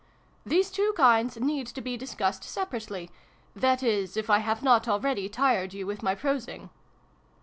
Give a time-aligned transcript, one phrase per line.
[0.47, 3.11] These two kinds need to be discussed separ ately
[3.55, 6.71] that is, if I have not already tired you with my prosing